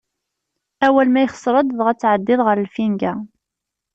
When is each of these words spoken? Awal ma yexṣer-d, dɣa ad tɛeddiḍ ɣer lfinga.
Awal 0.85 1.07
ma 1.11 1.21
yexṣer-d, 1.23 1.67
dɣa 1.77 1.89
ad 1.93 1.99
tɛeddiḍ 1.99 2.39
ɣer 2.43 2.57
lfinga. 2.67 3.13